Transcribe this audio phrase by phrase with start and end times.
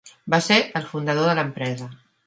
[0.33, 1.95] Va ser el fundador de l'empresa.